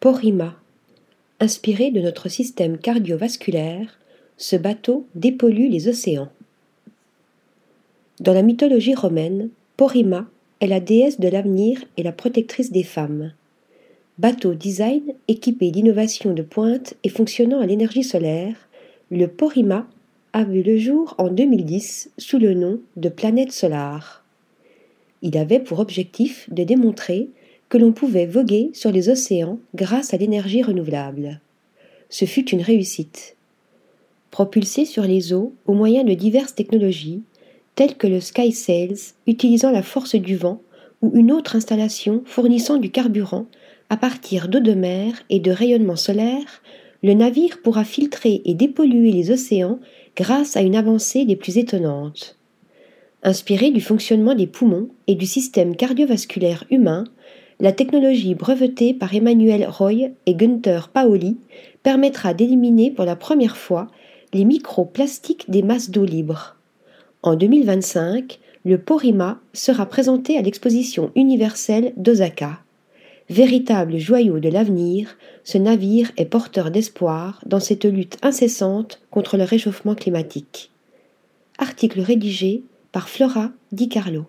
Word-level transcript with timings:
Porima. 0.00 0.56
Inspiré 1.40 1.90
de 1.90 2.00
notre 2.00 2.30
système 2.30 2.78
cardiovasculaire, 2.78 3.98
ce 4.38 4.56
bateau 4.56 5.04
dépollue 5.14 5.68
les 5.68 5.88
océans. 5.88 6.30
Dans 8.18 8.32
la 8.32 8.40
mythologie 8.40 8.94
romaine, 8.94 9.50
Porima 9.76 10.26
est 10.62 10.68
la 10.68 10.80
déesse 10.80 11.20
de 11.20 11.28
l'avenir 11.28 11.84
et 11.98 12.02
la 12.02 12.12
protectrice 12.12 12.72
des 12.72 12.82
femmes. 12.82 13.34
Bateau 14.16 14.54
design 14.54 15.02
équipé 15.28 15.70
d'innovations 15.70 16.32
de 16.32 16.40
pointe 16.40 16.94
et 17.04 17.10
fonctionnant 17.10 17.60
à 17.60 17.66
l'énergie 17.66 18.02
solaire, 18.02 18.56
le 19.10 19.26
Porima 19.26 19.86
a 20.32 20.44
vu 20.44 20.62
le 20.62 20.78
jour 20.78 21.14
en 21.18 21.28
2010 21.28 22.12
sous 22.16 22.38
le 22.38 22.54
nom 22.54 22.80
de 22.96 23.10
Planète 23.10 23.52
Solar. 23.52 24.24
Il 25.20 25.36
avait 25.36 25.60
pour 25.60 25.78
objectif 25.78 26.48
de 26.50 26.64
démontrer 26.64 27.28
que 27.70 27.78
l'on 27.78 27.92
pouvait 27.92 28.26
voguer 28.26 28.70
sur 28.74 28.90
les 28.90 29.08
océans 29.08 29.58
grâce 29.74 30.12
à 30.12 30.18
l'énergie 30.18 30.62
renouvelable. 30.62 31.40
Ce 32.10 32.26
fut 32.26 32.50
une 32.50 32.60
réussite. 32.60 33.36
Propulsé 34.30 34.84
sur 34.84 35.04
les 35.04 35.32
eaux 35.32 35.54
au 35.66 35.72
moyen 35.72 36.04
de 36.04 36.12
diverses 36.12 36.54
technologies, 36.54 37.22
telles 37.76 37.96
que 37.96 38.08
le 38.08 38.20
Sky 38.20 38.52
Sails 38.52 39.14
utilisant 39.26 39.70
la 39.70 39.82
force 39.82 40.16
du 40.16 40.36
vent 40.36 40.60
ou 41.00 41.12
une 41.14 41.32
autre 41.32 41.56
installation 41.56 42.22
fournissant 42.26 42.76
du 42.76 42.90
carburant 42.90 43.46
à 43.88 43.96
partir 43.96 44.48
d'eau 44.48 44.60
de 44.60 44.74
mer 44.74 45.14
et 45.30 45.40
de 45.40 45.50
rayonnement 45.50 45.96
solaire, 45.96 46.62
le 47.02 47.14
navire 47.14 47.62
pourra 47.62 47.84
filtrer 47.84 48.42
et 48.44 48.54
dépolluer 48.54 49.10
les 49.12 49.30
océans 49.30 49.80
grâce 50.16 50.56
à 50.56 50.60
une 50.60 50.76
avancée 50.76 51.24
des 51.24 51.36
plus 51.36 51.56
étonnantes. 51.56 52.36
Inspiré 53.22 53.70
du 53.70 53.80
fonctionnement 53.80 54.34
des 54.34 54.46
poumons 54.46 54.88
et 55.06 55.14
du 55.14 55.26
système 55.26 55.76
cardiovasculaire 55.76 56.64
humain, 56.70 57.04
la 57.60 57.72
technologie 57.72 58.34
brevetée 58.34 58.94
par 58.94 59.14
Emmanuel 59.14 59.66
Roy 59.68 60.10
et 60.26 60.34
Günther 60.34 60.88
Paoli 60.88 61.36
permettra 61.82 62.32
d'éliminer 62.32 62.90
pour 62.90 63.04
la 63.04 63.16
première 63.16 63.56
fois 63.56 63.88
les 64.32 64.44
microplastiques 64.44 65.50
des 65.50 65.62
masses 65.62 65.90
d'eau 65.90 66.04
libres. 66.04 66.56
En 67.22 67.36
2025, 67.36 68.38
le 68.64 68.78
Porima 68.78 69.40
sera 69.52 69.86
présenté 69.86 70.38
à 70.38 70.42
l'exposition 70.42 71.10
universelle 71.14 71.92
d'Osaka. 71.96 72.60
Véritable 73.28 73.98
joyau 73.98 74.40
de 74.40 74.48
l'avenir, 74.48 75.16
ce 75.44 75.58
navire 75.58 76.12
est 76.16 76.24
porteur 76.24 76.70
d'espoir 76.70 77.40
dans 77.46 77.60
cette 77.60 77.84
lutte 77.84 78.18
incessante 78.22 79.00
contre 79.10 79.36
le 79.36 79.44
réchauffement 79.44 79.94
climatique. 79.94 80.70
Article 81.58 82.00
rédigé 82.00 82.62
par 82.90 83.08
Flora 83.08 83.50
Di 83.70 83.88
Carlo. 83.88 84.24